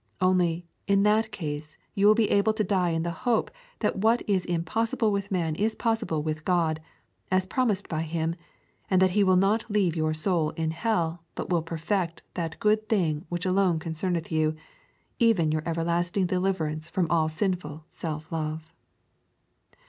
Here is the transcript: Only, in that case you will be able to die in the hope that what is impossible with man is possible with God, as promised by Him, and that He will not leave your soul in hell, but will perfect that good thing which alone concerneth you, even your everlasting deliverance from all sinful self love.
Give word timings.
Only, 0.19 0.65
in 0.87 1.03
that 1.03 1.31
case 1.31 1.77
you 1.93 2.07
will 2.07 2.15
be 2.15 2.31
able 2.31 2.53
to 2.53 2.63
die 2.63 2.89
in 2.89 3.03
the 3.03 3.11
hope 3.29 3.51
that 3.81 3.97
what 3.99 4.27
is 4.27 4.45
impossible 4.45 5.11
with 5.11 5.29
man 5.29 5.53
is 5.53 5.75
possible 5.75 6.23
with 6.23 6.43
God, 6.43 6.79
as 7.29 7.45
promised 7.45 7.87
by 7.87 8.01
Him, 8.01 8.33
and 8.89 8.99
that 8.99 9.11
He 9.11 9.23
will 9.23 9.35
not 9.35 9.69
leave 9.69 9.95
your 9.95 10.15
soul 10.15 10.49
in 10.57 10.71
hell, 10.71 11.23
but 11.35 11.51
will 11.51 11.61
perfect 11.61 12.23
that 12.33 12.59
good 12.59 12.89
thing 12.89 13.27
which 13.29 13.45
alone 13.45 13.77
concerneth 13.77 14.31
you, 14.31 14.55
even 15.19 15.51
your 15.51 15.61
everlasting 15.67 16.25
deliverance 16.25 16.89
from 16.89 17.05
all 17.11 17.29
sinful 17.29 17.85
self 17.91 18.31
love. 18.31 18.73